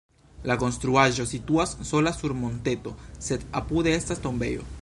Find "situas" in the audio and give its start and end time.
1.33-1.75